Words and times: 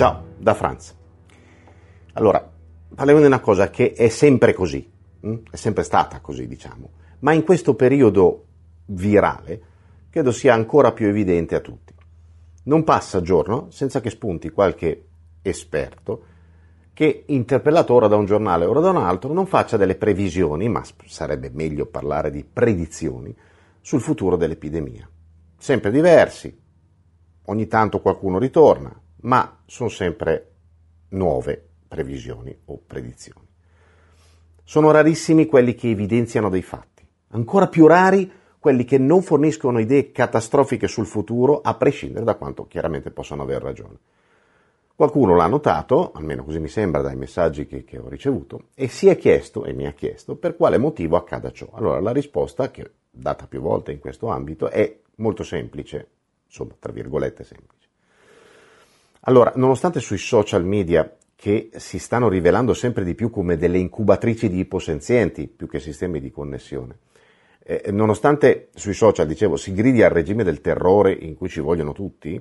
Ciao, 0.00 0.28
da 0.38 0.54
Franz. 0.54 0.96
Allora, 2.14 2.50
parliamo 2.94 3.20
di 3.20 3.26
una 3.26 3.40
cosa 3.40 3.68
che 3.68 3.92
è 3.92 4.08
sempre 4.08 4.54
così, 4.54 4.90
hm? 5.20 5.34
è 5.50 5.56
sempre 5.56 5.82
stata 5.82 6.20
così, 6.20 6.46
diciamo, 6.46 6.90
ma 7.18 7.34
in 7.34 7.44
questo 7.44 7.74
periodo 7.74 8.46
virale 8.86 9.60
credo 10.08 10.32
sia 10.32 10.54
ancora 10.54 10.92
più 10.92 11.06
evidente 11.06 11.54
a 11.54 11.60
tutti. 11.60 11.92
Non 12.62 12.82
passa 12.82 13.20
giorno 13.20 13.66
senza 13.68 14.00
che 14.00 14.08
spunti 14.08 14.48
qualche 14.48 15.08
esperto 15.42 16.24
che, 16.94 17.24
interpellato 17.26 17.92
ora 17.92 18.06
da 18.06 18.16
un 18.16 18.24
giornale, 18.24 18.64
ora 18.64 18.80
da 18.80 18.88
un 18.88 18.96
altro, 18.96 19.34
non 19.34 19.44
faccia 19.44 19.76
delle 19.76 19.96
previsioni, 19.96 20.66
ma 20.70 20.82
sarebbe 21.04 21.50
meglio 21.52 21.84
parlare 21.84 22.30
di 22.30 22.42
predizioni, 22.42 23.36
sul 23.82 24.00
futuro 24.00 24.36
dell'epidemia. 24.36 25.06
Sempre 25.58 25.90
diversi, 25.90 26.58
ogni 27.44 27.66
tanto 27.66 28.00
qualcuno 28.00 28.38
ritorna, 28.38 28.98
ma 29.22 29.62
sono 29.66 29.88
sempre 29.88 30.50
nuove 31.10 31.68
previsioni 31.88 32.56
o 32.66 32.80
predizioni. 32.86 33.46
Sono 34.62 34.90
rarissimi 34.90 35.46
quelli 35.46 35.74
che 35.74 35.90
evidenziano 35.90 36.48
dei 36.48 36.62
fatti, 36.62 37.06
ancora 37.28 37.66
più 37.68 37.86
rari 37.86 38.30
quelli 38.60 38.84
che 38.84 38.98
non 38.98 39.22
forniscono 39.22 39.80
idee 39.80 40.12
catastrofiche 40.12 40.86
sul 40.86 41.06
futuro, 41.06 41.62
a 41.62 41.74
prescindere 41.74 42.26
da 42.26 42.34
quanto 42.34 42.66
chiaramente 42.66 43.10
possono 43.10 43.42
aver 43.42 43.62
ragione. 43.62 43.98
Qualcuno 44.94 45.34
l'ha 45.34 45.46
notato, 45.46 46.12
almeno 46.12 46.44
così 46.44 46.60
mi 46.60 46.68
sembra 46.68 47.00
dai 47.00 47.16
messaggi 47.16 47.66
che, 47.66 47.84
che, 47.84 47.96
ho 47.96 48.06
ricevuto, 48.10 48.64
e 48.74 48.86
si 48.88 49.08
è 49.08 49.16
chiesto, 49.16 49.64
e 49.64 49.72
mi 49.72 49.86
ha 49.86 49.92
chiesto, 49.92 50.36
per 50.36 50.56
quale 50.56 50.76
motivo 50.76 51.16
accada 51.16 51.50
ciò. 51.50 51.70
Allora 51.72 52.00
la 52.00 52.12
risposta, 52.12 52.70
che 52.70 52.90
data 53.10 53.46
più 53.46 53.62
volte 53.62 53.92
in 53.92 53.98
questo 53.98 54.26
ambito, 54.26 54.68
è 54.68 54.94
molto 55.16 55.42
semplice, 55.42 56.08
insomma, 56.44 56.74
tra 56.78 56.92
virgolette 56.92 57.44
semplice. 57.44 57.79
Allora, 59.24 59.52
nonostante 59.56 60.00
sui 60.00 60.18
social 60.18 60.64
media 60.64 61.14
che 61.36 61.70
si 61.76 61.98
stanno 61.98 62.28
rivelando 62.28 62.72
sempre 62.72 63.04
di 63.04 63.14
più 63.14 63.30
come 63.30 63.56
delle 63.56 63.78
incubatrici 63.78 64.48
di 64.48 64.60
iposenzienti 64.60 65.46
più 65.46 65.68
che 65.68 65.78
sistemi 65.78 66.20
di 66.20 66.30
connessione, 66.30 66.96
eh, 67.62 67.90
nonostante 67.92 68.68
sui 68.74 68.94
social, 68.94 69.26
dicevo, 69.26 69.56
si 69.56 69.72
gridi 69.72 70.02
al 70.02 70.10
regime 70.10 70.42
del 70.42 70.60
terrore 70.60 71.12
in 71.12 71.36
cui 71.36 71.48
ci 71.48 71.60
vogliono 71.60 71.92
tutti, 71.92 72.40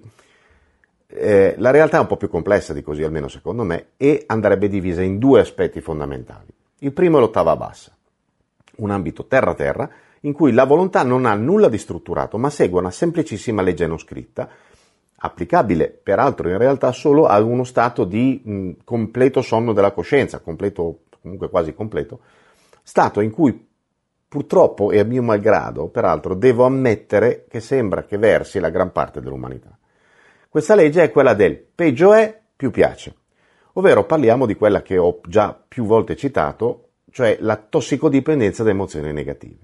eh, 1.08 1.56
la 1.58 1.72
realtà 1.72 1.98
è 1.98 2.02
un 2.02 2.08
po' 2.08 2.18
più 2.18 2.30
complessa 2.30 2.72
di 2.72 2.82
così, 2.82 3.04
almeno 3.04 3.28
secondo 3.28 3.64
me, 3.64 3.88
e 3.98 4.24
andrebbe 4.28 4.70
divisa 4.70 5.02
in 5.02 5.18
due 5.18 5.42
aspetti 5.42 5.82
fondamentali. 5.82 6.48
Il 6.80 6.94
primo 6.94 7.18
è 7.18 7.20
l'ottava 7.20 7.58
bassa, 7.58 7.94
un 8.78 8.92
ambito 8.92 9.26
terra-terra 9.26 9.90
in 10.22 10.34
cui 10.34 10.52
la 10.52 10.66
volontà 10.66 11.04
non 11.04 11.26
ha 11.26 11.34
nulla 11.34 11.68
di 11.68 11.78
strutturato, 11.78 12.38
ma 12.38 12.50
segue 12.50 12.80
una 12.80 12.92
semplicissima 12.92 13.62
legge 13.62 13.88
non 13.88 13.98
scritta 13.98 14.50
applicabile 15.22 15.90
peraltro 15.90 16.50
in 16.50 16.58
realtà 16.58 16.92
solo 16.92 17.26
a 17.26 17.40
uno 17.42 17.64
stato 17.64 18.06
di 18.06 18.42
mh, 18.44 18.72
completo 18.84 19.42
sonno 19.42 19.74
della 19.74 19.92
coscienza, 19.92 20.40
completo, 20.40 21.02
comunque 21.22 21.50
quasi 21.50 21.74
completo, 21.74 22.22
stato 22.84 23.22
in 23.22 23.32
cui 23.32 23.68
purtroppo 24.28 24.92
e 24.92 25.00
a 25.00 25.04
mio 25.04 25.24
malgrado, 25.24 25.88
peraltro, 25.88 26.36
devo 26.36 26.64
ammettere 26.64 27.46
che 27.50 27.60
sembra 27.60 28.04
che 28.04 28.18
versi 28.18 28.60
la 28.60 28.70
gran 28.70 28.92
parte 28.92 29.22
dell'umanità. 29.22 29.78
Questa 30.48 30.76
legge 30.76 31.04
è 31.04 31.12
quella 31.12 31.34
del 31.34 31.58
peggio 31.58 32.14
è, 32.14 32.40
più 32.56 32.72
piace, 32.72 33.16
ovvero 33.74 34.06
parliamo 34.06 34.46
di 34.46 34.56
quella 34.56 34.82
che 34.82 34.98
ho 34.98 35.20
già 35.28 35.60
più 35.68 35.86
volte 35.86 36.16
citato, 36.16 36.90
cioè 37.12 37.38
la 37.42 37.58
tossicodipendenza 37.58 38.64
da 38.64 38.70
emozioni 38.70 39.12
negative. 39.12 39.58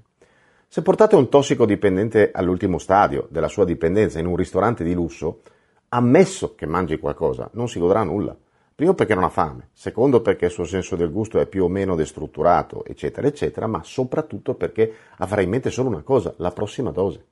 Se 0.68 0.82
portate 0.82 1.16
un 1.16 1.30
tossicodipendente 1.30 2.32
all'ultimo 2.34 2.78
stadio 2.78 3.28
della 3.30 3.48
sua 3.48 3.66
dipendenza 3.66 4.20
in 4.20 4.26
un 4.26 4.36
ristorante 4.36 4.84
di 4.84 4.94
lusso, 4.94 5.42
ammesso 5.90 6.56
che 6.56 6.66
mangi 6.66 6.98
qualcosa, 6.98 7.50
non 7.54 7.70
si 7.70 7.80
godrà 7.80 8.04
nulla. 8.04 8.36
Primo 8.76 8.94
perché 8.94 9.16
non 9.16 9.24
ha 9.24 9.30
fame, 9.30 9.70
secondo 9.72 10.22
perché 10.22 10.46
il 10.46 10.52
suo 10.52 10.66
senso 10.66 10.98
del 10.98 11.10
gusto 11.10 11.40
è 11.40 11.46
più 11.46 11.64
o 11.64 11.70
meno 11.70 11.96
destrutturato, 11.96 12.84
eccetera, 12.84 13.26
eccetera, 13.26 13.68
ma 13.68 13.82
soprattutto 13.84 14.56
perché 14.56 14.94
avrà 15.18 15.40
in 15.40 15.50
mente 15.50 15.70
solo 15.70 15.88
una 15.88 16.02
cosa, 16.02 16.34
la 16.38 16.52
prossima 16.52 16.92
dose. 16.92 17.24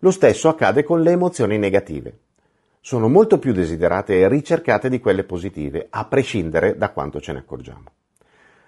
Lo 0.00 0.10
stesso 0.10 0.50
accade 0.50 0.84
con 0.84 1.00
le 1.00 1.12
emozioni 1.12 1.56
negative. 1.56 2.18
Sono 2.82 3.08
molto 3.08 3.38
più 3.38 3.54
desiderate 3.54 4.18
e 4.18 4.28
ricercate 4.28 4.90
di 4.90 5.00
quelle 5.00 5.24
positive, 5.24 5.86
a 5.88 6.04
prescindere 6.04 6.76
da 6.76 6.90
quanto 6.90 7.18
ce 7.18 7.32
ne 7.32 7.38
accorgiamo. 7.38 7.84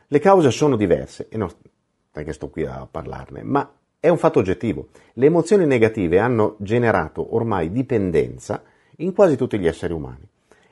Le 0.07 0.19
cause 0.21 0.51
sono 0.51 0.75
diverse 0.75 1.29
e 1.29 1.37
non, 1.37 1.51
che 2.25 2.33
sto 2.33 2.49
qui 2.49 2.65
a 2.65 2.87
parlarne, 2.91 3.43
ma 3.43 3.71
è 4.01 4.09
un 4.09 4.19
fatto 4.19 4.39
oggettivo. 4.39 4.89
Le 5.15 5.27
emozioni 5.27 5.67
negative 5.67 6.19
hanno 6.19 6.57
generato 6.59 7.35
ormai 7.35 7.73
dipendenza 7.73 8.63
in 8.99 9.13
quasi 9.13 9.37
tutti 9.37 9.59
gli 9.59 9.67
esseri 9.67 9.93
umani 9.93 10.27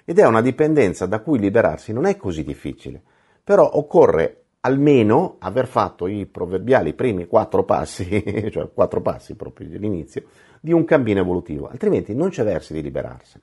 ed 0.05 0.21
è 0.21 0.27
una 0.27 0.41
dipendenza 0.41 1.07
da 1.07 1.19
cui 1.19 1.39
liberarsi 1.39 1.93
non 1.93 2.07
è 2.07 2.17
così 2.17 2.45
difficile, 2.45 3.03
però 3.43 3.69
occorre 3.75 4.43
almeno 4.61 5.37
aver 5.41 5.67
fatto 5.67 6.07
i 6.07 6.27
proverbiali 6.27 6.95
primi 6.95 7.27
quattro 7.27 7.65
passi, 7.65 8.23
cioè 8.51 8.71
quattro 8.73 9.01
passi 9.01 9.35
proprio 9.35 9.67
all'inizio, 9.69 10.25
di 10.61 10.73
un 10.73 10.85
cammino 10.85 11.21
evolutivo, 11.21 11.69
altrimenti 11.69 12.15
non 12.15 12.31
c'è 12.31 12.45
versi 12.45 12.73
di 12.73 12.83
liberarsene. 12.83 13.43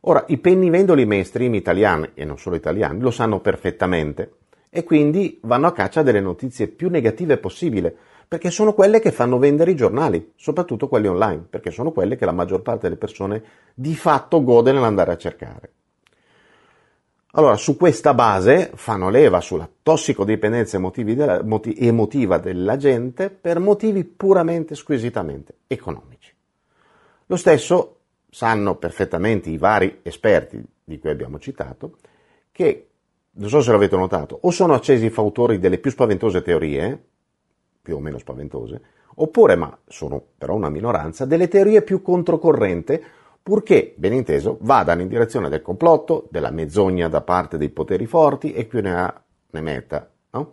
Ora, 0.00 0.24
i 0.28 0.38
pennivendoli 0.38 1.06
mainstream 1.06 1.54
italiani, 1.54 2.10
e 2.14 2.24
non 2.24 2.36
solo 2.36 2.56
italiani, 2.56 3.00
lo 3.00 3.10
sanno 3.10 3.40
perfettamente, 3.40 4.32
e 4.74 4.84
quindi 4.84 5.38
vanno 5.42 5.66
a 5.66 5.72
caccia 5.72 6.02
delle 6.02 6.20
notizie 6.20 6.66
più 6.66 6.88
negative 6.88 7.36
possibile, 7.36 7.94
perché 8.26 8.50
sono 8.50 8.72
quelle 8.72 9.00
che 9.00 9.12
fanno 9.12 9.38
vendere 9.38 9.72
i 9.72 9.76
giornali, 9.76 10.32
soprattutto 10.34 10.88
quelli 10.88 11.08
online, 11.08 11.44
perché 11.50 11.70
sono 11.70 11.92
quelle 11.92 12.16
che 12.16 12.24
la 12.24 12.32
maggior 12.32 12.62
parte 12.62 12.84
delle 12.84 12.96
persone 12.96 13.42
di 13.74 13.94
fatto 13.94 14.42
gode 14.42 14.72
nell'andare 14.72 15.12
a 15.12 15.18
cercare. 15.18 15.72
Allora, 17.32 17.56
su 17.56 17.76
questa 17.76 18.14
base 18.14 18.70
fanno 18.74 19.10
leva 19.10 19.42
sulla 19.42 19.68
tossicodipendenza 19.82 20.78
della, 20.78 21.42
moti, 21.42 21.76
emotiva 21.76 22.38
della 22.38 22.78
gente 22.78 23.28
per 23.28 23.58
motivi 23.58 24.04
puramente, 24.04 24.74
squisitamente 24.74 25.56
economici. 25.66 26.32
Lo 27.26 27.36
stesso 27.36 27.98
sanno 28.30 28.76
perfettamente 28.76 29.50
i 29.50 29.58
vari 29.58 29.98
esperti 30.02 30.64
di 30.82 30.98
cui 30.98 31.10
abbiamo 31.10 31.38
citato, 31.38 31.98
che 32.50 32.91
non 33.34 33.48
so 33.48 33.62
se 33.62 33.70
l'avete 33.70 33.96
notato, 33.96 34.38
o 34.42 34.50
sono 34.50 34.74
accesi 34.74 35.06
i 35.06 35.10
fautori 35.10 35.58
delle 35.58 35.78
più 35.78 35.90
spaventose 35.90 36.42
teorie, 36.42 37.02
più 37.80 37.96
o 37.96 38.00
meno 38.00 38.18
spaventose, 38.18 38.80
oppure, 39.14 39.56
ma 39.56 39.76
sono 39.86 40.22
però 40.36 40.54
una 40.54 40.68
minoranza, 40.68 41.24
delle 41.24 41.48
teorie 41.48 41.82
più 41.82 42.02
controcorrente, 42.02 43.02
purché, 43.42 43.94
ben 43.96 44.12
inteso, 44.12 44.58
vadano 44.60 45.00
in 45.00 45.08
direzione 45.08 45.48
del 45.48 45.62
complotto, 45.62 46.28
della 46.30 46.50
menzogna 46.50 47.08
da 47.08 47.22
parte 47.22 47.56
dei 47.56 47.70
poteri 47.70 48.06
forti 48.06 48.52
e 48.52 48.66
più 48.66 48.80
ne 48.80 48.94
ha 48.94 49.22
ne 49.52 49.60
metta. 49.60 50.10
No? 50.30 50.52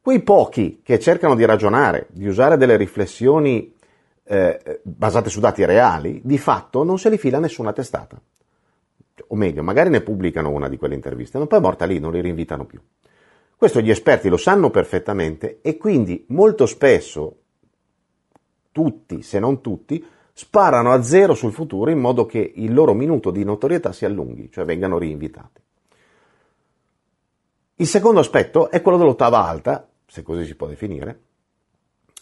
Quei 0.00 0.22
pochi 0.22 0.80
che 0.82 0.98
cercano 0.98 1.34
di 1.34 1.44
ragionare, 1.44 2.06
di 2.10 2.26
usare 2.26 2.56
delle 2.56 2.76
riflessioni 2.76 3.74
eh, 4.24 4.80
basate 4.82 5.28
su 5.28 5.40
dati 5.40 5.64
reali, 5.64 6.20
di 6.24 6.38
fatto 6.38 6.82
non 6.84 6.98
se 6.98 7.10
li 7.10 7.18
fila 7.18 7.38
nessuna 7.38 7.72
testata 7.72 8.20
o 9.32 9.36
meglio, 9.36 9.62
magari 9.62 9.90
ne 9.90 10.00
pubblicano 10.00 10.50
una 10.50 10.68
di 10.68 10.76
quelle 10.76 10.94
interviste, 10.94 11.38
ma 11.38 11.46
poi 11.46 11.58
è 11.58 11.62
morta 11.62 11.84
lì, 11.84 12.00
non 12.00 12.12
li 12.12 12.20
rinvitano 12.20 12.64
più. 12.64 12.80
Questo 13.56 13.80
gli 13.80 13.90
esperti 13.90 14.28
lo 14.28 14.36
sanno 14.36 14.70
perfettamente 14.70 15.60
e 15.62 15.76
quindi 15.76 16.24
molto 16.28 16.66
spesso 16.66 17.36
tutti, 18.72 19.22
se 19.22 19.38
non 19.38 19.60
tutti, 19.60 20.04
sparano 20.32 20.92
a 20.92 21.02
zero 21.02 21.34
sul 21.34 21.52
futuro 21.52 21.90
in 21.90 21.98
modo 21.98 22.26
che 22.26 22.52
il 22.56 22.72
loro 22.72 22.92
minuto 22.92 23.30
di 23.30 23.44
notorietà 23.44 23.92
si 23.92 24.04
allunghi, 24.04 24.50
cioè 24.50 24.64
vengano 24.64 24.98
rinvitati. 24.98 25.60
Il 27.76 27.86
secondo 27.86 28.20
aspetto 28.20 28.68
è 28.70 28.82
quello 28.82 28.98
dell'ottava 28.98 29.46
alta, 29.46 29.88
se 30.06 30.22
così 30.22 30.44
si 30.44 30.56
può 30.56 30.66
definire, 30.66 31.20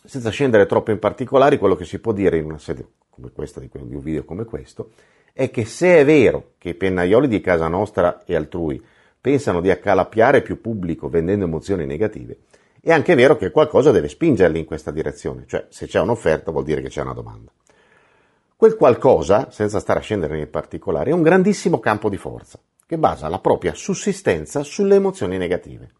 senza 0.05 0.29
scendere 0.29 0.67
troppo 0.67 0.91
in 0.91 0.99
particolari, 0.99 1.59
quello 1.59 1.75
che 1.75 1.85
si 1.85 2.01
può 2.01 2.13
dire 2.13 2.37
in 2.37 2.45
una 2.45 2.59
sede 2.59 2.87
come 3.09 3.33
questa, 3.33 3.61
di 3.61 3.71
un 3.73 4.01
video 4.01 4.25
come 4.25 4.45
questo, 4.45 4.91
è 5.39 5.53
che 5.53 5.67
se 5.67 5.99
è 6.01 6.05
vero 6.05 6.55
che 6.59 6.71
i 6.71 6.75
pennaioli 6.75 7.29
di 7.29 7.41
casa 7.41 7.69
nostra 7.69 8.25
e 8.25 8.35
altrui 8.35 8.85
pensano 9.21 9.61
di 9.61 9.71
accalappiare 9.71 10.43
più 10.43 10.61
pubblico 10.61 11.09
vendendo 11.09 11.45
emozioni 11.45 11.87
negative, 11.87 12.39
è 12.81 12.91
anche 12.91 13.15
vero 13.15 13.37
che 13.37 13.53
qualcosa 13.53 13.93
deve 13.93 14.09
spingerli 14.09 14.59
in 14.59 14.65
questa 14.65 14.91
direzione, 14.91 15.45
cioè 15.47 15.67
se 15.69 15.87
c'è 15.87 16.01
un'offerta 16.01 16.51
vuol 16.51 16.65
dire 16.65 16.83
che 16.83 16.89
c'è 16.89 17.03
una 17.03 17.13
domanda. 17.13 17.53
Quel 18.57 18.75
qualcosa, 18.75 19.49
senza 19.53 19.79
stare 19.79 20.01
a 20.01 20.03
scendere 20.03 20.35
nei 20.35 20.49
particolari, 20.49 21.11
è 21.11 21.15
un 21.15 21.23
grandissimo 21.23 21.79
campo 21.79 22.09
di 22.09 22.17
forza 22.17 22.59
che 22.85 22.99
basa 22.99 23.29
la 23.29 23.39
propria 23.39 23.75
sussistenza 23.75 24.65
sulle 24.65 24.97
emozioni 24.97 25.39
negative, 25.39 25.93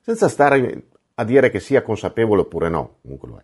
senza 0.00 0.26
stare 0.30 0.84
a 1.16 1.24
dire 1.24 1.50
che 1.50 1.60
sia 1.60 1.82
consapevole 1.82 2.40
oppure 2.40 2.70
no, 2.70 2.94
comunque 3.02 3.28
lo 3.28 3.36
è. 3.36 3.42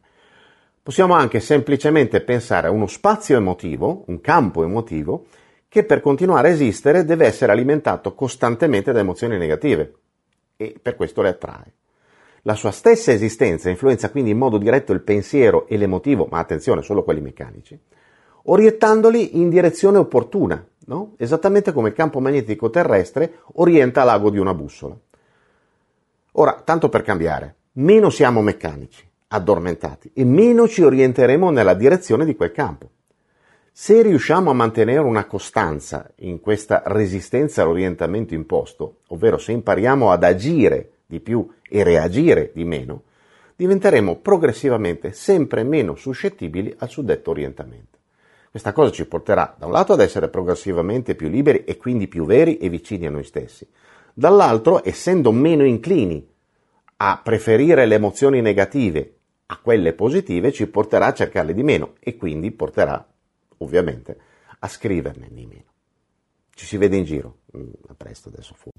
Possiamo 0.86 1.14
anche 1.14 1.40
semplicemente 1.40 2.20
pensare 2.20 2.68
a 2.68 2.70
uno 2.70 2.86
spazio 2.86 3.36
emotivo, 3.36 4.04
un 4.06 4.20
campo 4.20 4.62
emotivo, 4.62 5.26
che 5.66 5.82
per 5.82 6.00
continuare 6.00 6.46
a 6.46 6.52
esistere 6.52 7.04
deve 7.04 7.26
essere 7.26 7.50
alimentato 7.50 8.14
costantemente 8.14 8.92
da 8.92 9.00
emozioni 9.00 9.36
negative 9.36 9.94
e 10.56 10.78
per 10.80 10.94
questo 10.94 11.22
le 11.22 11.30
attrae. 11.30 11.72
La 12.42 12.54
sua 12.54 12.70
stessa 12.70 13.10
esistenza 13.10 13.68
influenza 13.68 14.10
quindi 14.10 14.30
in 14.30 14.38
modo 14.38 14.58
diretto 14.58 14.92
il 14.92 15.00
pensiero 15.00 15.66
e 15.66 15.76
l'emotivo, 15.76 16.28
ma 16.30 16.38
attenzione, 16.38 16.82
solo 16.82 17.02
quelli 17.02 17.20
meccanici, 17.20 17.76
orientandoli 18.44 19.40
in 19.40 19.48
direzione 19.48 19.98
opportuna, 19.98 20.64
no? 20.86 21.14
esattamente 21.16 21.72
come 21.72 21.88
il 21.88 21.94
campo 21.96 22.20
magnetico 22.20 22.70
terrestre 22.70 23.40
orienta 23.54 24.04
l'ago 24.04 24.30
di 24.30 24.38
una 24.38 24.54
bussola. 24.54 24.96
Ora, 26.34 26.62
tanto 26.64 26.88
per 26.88 27.02
cambiare, 27.02 27.56
meno 27.72 28.08
siamo 28.08 28.40
meccanici, 28.40 29.05
addormentati, 29.28 30.10
e 30.14 30.24
meno 30.24 30.68
ci 30.68 30.82
orienteremo 30.82 31.50
nella 31.50 31.74
direzione 31.74 32.24
di 32.24 32.36
quel 32.36 32.52
campo. 32.52 32.90
Se 33.72 34.00
riusciamo 34.00 34.50
a 34.50 34.54
mantenere 34.54 35.00
una 35.00 35.26
costanza 35.26 36.10
in 36.20 36.40
questa 36.40 36.82
resistenza 36.86 37.62
all'orientamento 37.62 38.32
imposto, 38.32 39.00
ovvero 39.08 39.36
se 39.36 39.52
impariamo 39.52 40.10
ad 40.10 40.24
agire 40.24 40.92
di 41.06 41.20
più 41.20 41.46
e 41.68 41.82
reagire 41.82 42.52
di 42.54 42.64
meno, 42.64 43.02
diventeremo 43.54 44.16
progressivamente 44.16 45.12
sempre 45.12 45.62
meno 45.62 45.94
suscettibili 45.94 46.74
al 46.78 46.88
suddetto 46.88 47.30
orientamento. 47.30 47.98
Questa 48.50 48.72
cosa 48.72 48.90
ci 48.90 49.06
porterà 49.06 49.54
da 49.58 49.66
un 49.66 49.72
lato 49.72 49.92
ad 49.92 50.00
essere 50.00 50.28
progressivamente 50.28 51.14
più 51.14 51.28
liberi 51.28 51.64
e 51.64 51.76
quindi 51.76 52.08
più 52.08 52.24
veri 52.24 52.56
e 52.56 52.70
vicini 52.70 53.06
a 53.06 53.10
noi 53.10 53.24
stessi, 53.24 53.68
dall'altro, 54.14 54.80
essendo 54.82 55.32
meno 55.32 55.64
inclini 55.64 56.26
a 56.98 57.20
preferire 57.22 57.84
le 57.84 57.96
emozioni 57.96 58.40
negative 58.40 59.15
a 59.46 59.58
quelle 59.58 59.92
positive, 59.92 60.52
ci 60.52 60.66
porterà 60.66 61.06
a 61.06 61.14
cercarle 61.14 61.54
di 61.54 61.62
meno 61.62 61.94
e 62.00 62.16
quindi 62.16 62.50
porterà, 62.50 63.06
ovviamente, 63.58 64.18
a 64.58 64.68
scriverne 64.68 65.28
di 65.30 65.46
meno. 65.46 65.64
Ci 66.54 66.66
si 66.66 66.76
vede 66.76 66.96
in 66.96 67.04
giro. 67.04 67.38
Mm, 67.56 67.70
a 67.88 67.94
presto 67.94 68.28
adesso 68.28 68.54
fuori. 68.54 68.78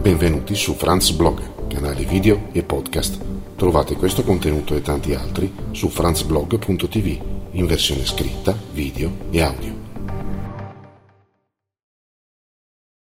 Benvenuti 0.00 0.54
su 0.54 0.74
Franz 0.74 1.10
Blog, 1.10 1.66
canale 1.68 2.04
video 2.04 2.48
e 2.52 2.62
podcast. 2.62 3.56
Trovate 3.56 3.96
questo 3.96 4.22
contenuto 4.22 4.76
e 4.76 4.80
tanti 4.80 5.14
altri 5.14 5.52
su 5.72 5.88
franzblog.tv 5.88 7.36
in 7.52 7.66
versione 7.66 8.04
scritta, 8.04 8.56
video 8.72 9.10
e 9.30 9.42
audio. 9.42 9.77